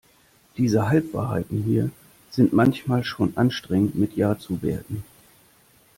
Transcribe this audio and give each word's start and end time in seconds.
Diese 0.57 0.87
Halbwahrheiten 0.89 1.61
hier 1.61 1.91
sind 2.31 2.53
manchmal 2.53 3.03
schon 3.03 3.37
anstrengend 3.37 3.93
mit 3.93 4.15
ja 4.15 4.35
zu 4.39 4.63
werten. 4.63 5.03